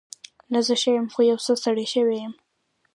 [0.51, 1.07] نه، زه ښه یم.
[1.13, 2.33] خو یو څه ستړې شوې یم.